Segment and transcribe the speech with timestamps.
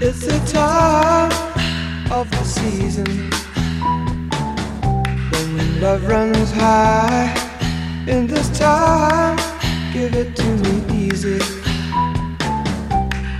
[0.00, 1.32] It's the time
[2.12, 3.30] of the season
[5.32, 7.34] when love runs high.
[8.06, 9.36] In this time,
[9.92, 11.40] give it to me easy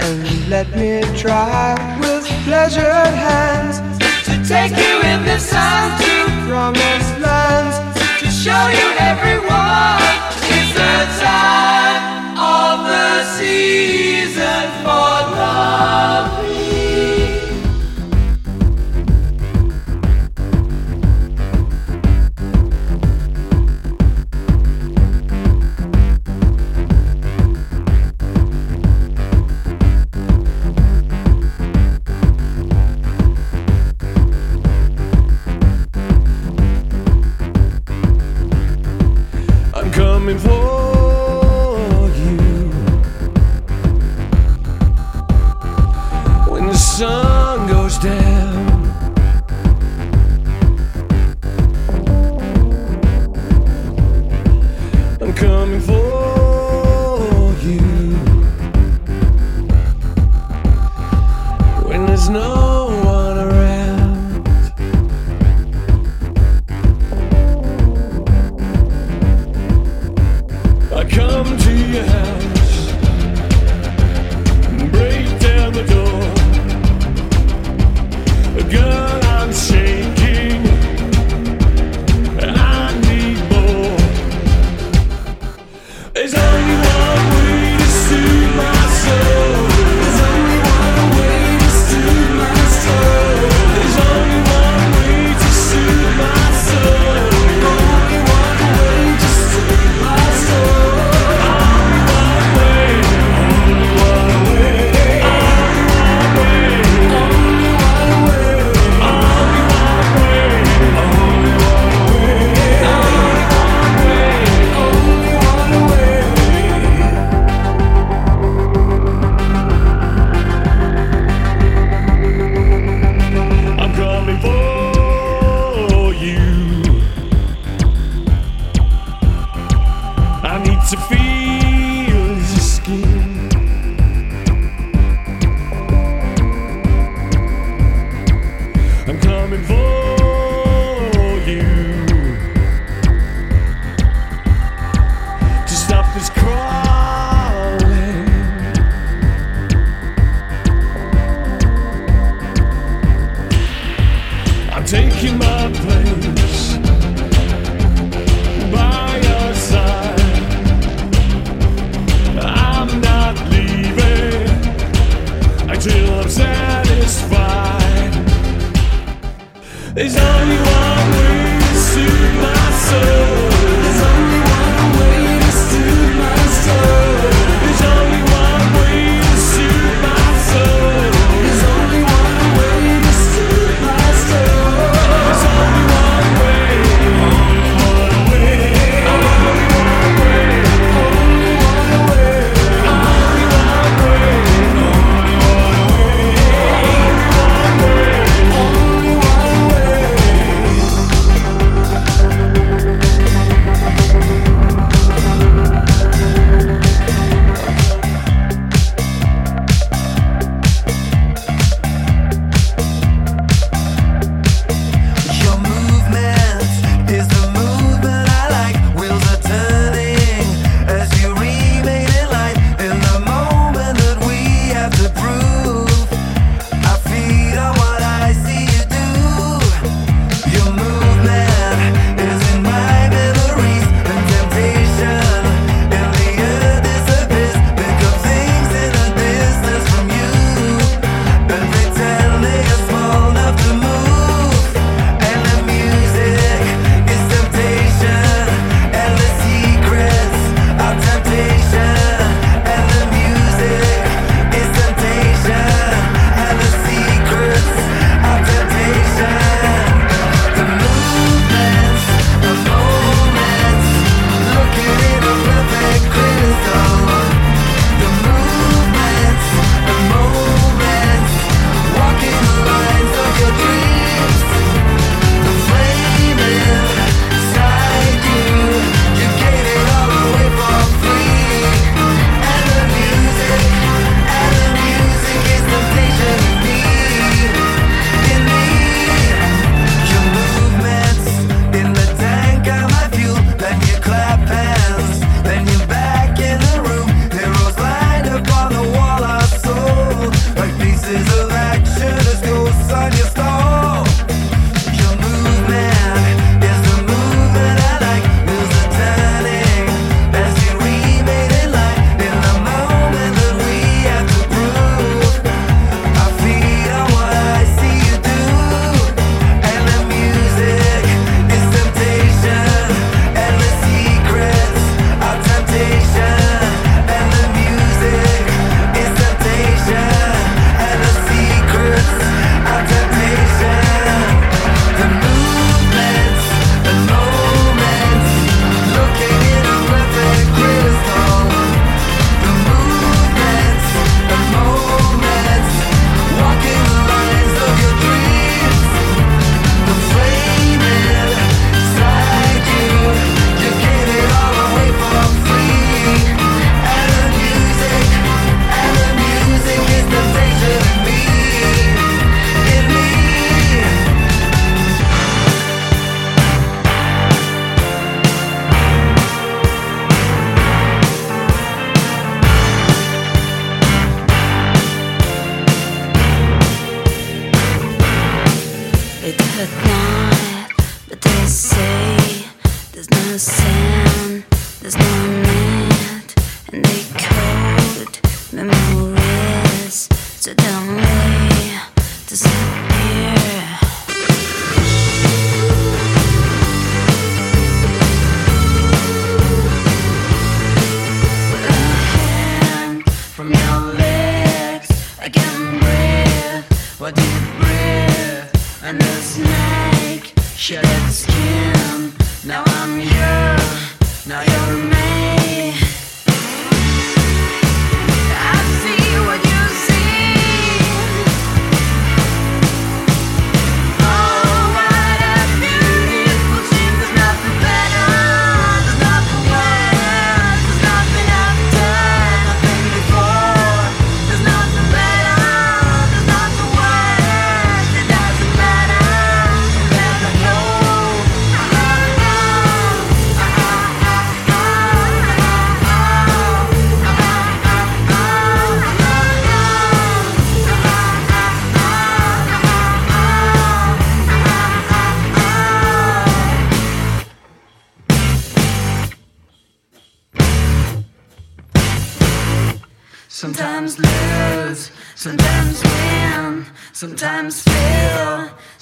[0.01, 3.79] and let me try with pleasured hands
[4.27, 7.77] to take you in the sun to promised lands
[8.19, 10.03] to show you everyone.
[10.51, 16.48] It's the time of the season for love.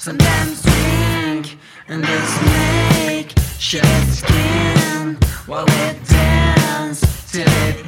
[0.07, 1.59] Sometimes drink
[1.89, 7.01] and just make shed skin while it dance
[7.33, 7.86] till it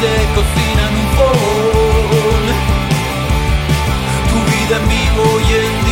[0.00, 2.44] se cocina en un fogón.
[4.30, 5.87] Tu vida en vivo y en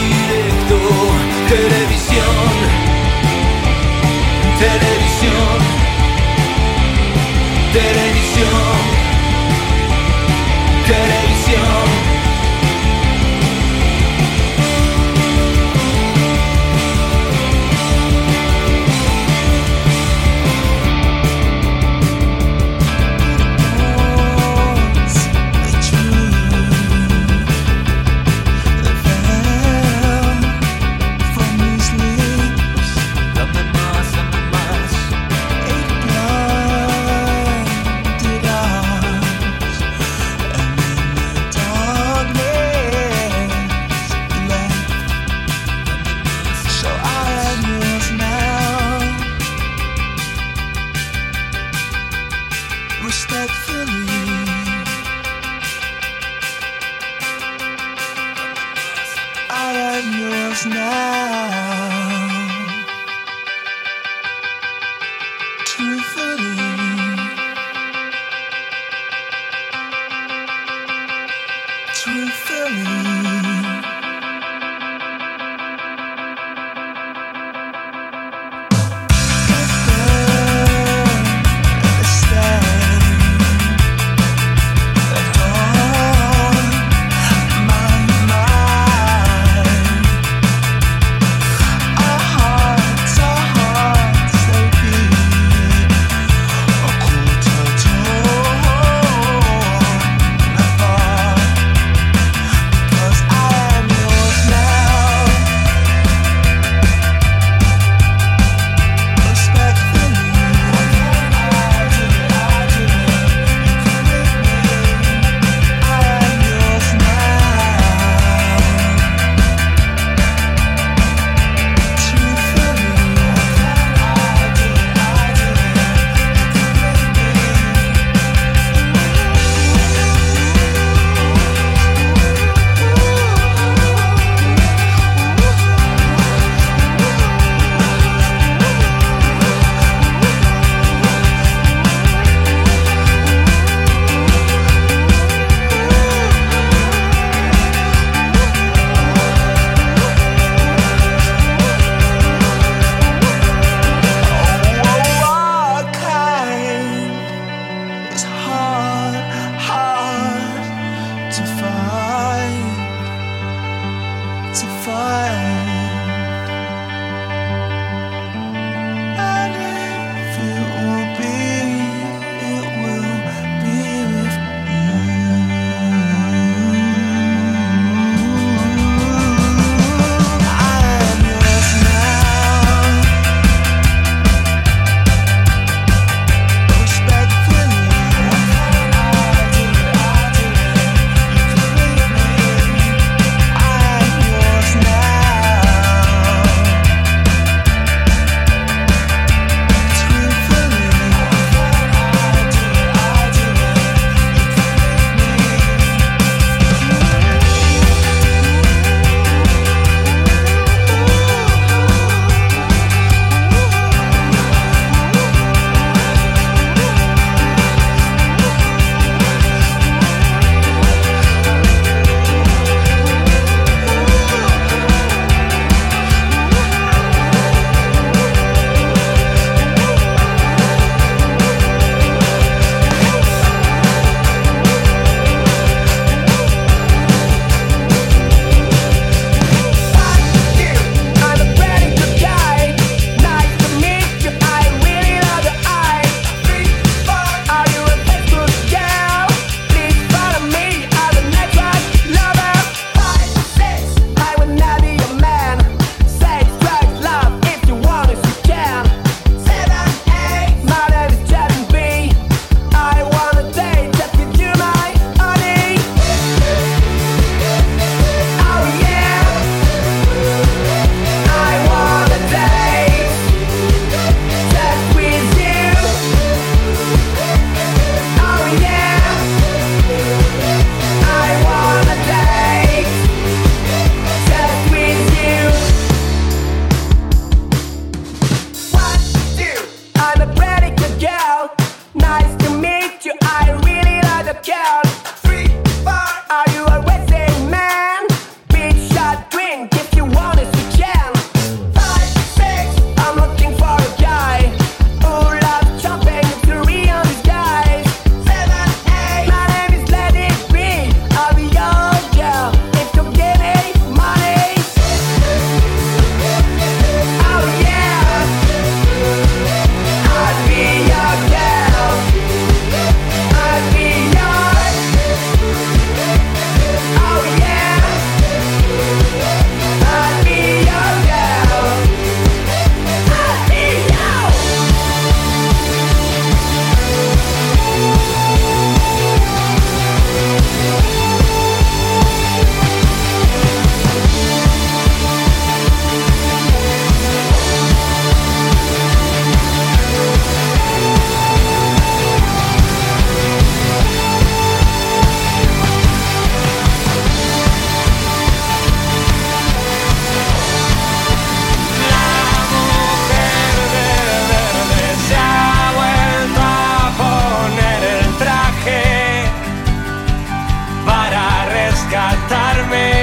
[371.87, 372.96] rescatarme.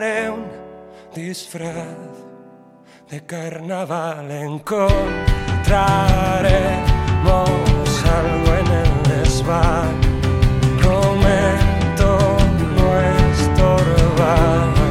[0.00, 0.46] un
[1.14, 1.84] disfraz
[3.10, 4.30] de carnaval.
[4.30, 5.10] Encontraremos
[8.18, 10.00] algo en el desván.
[10.80, 12.10] Prometo
[12.74, 12.86] no
[13.32, 14.81] estorbar.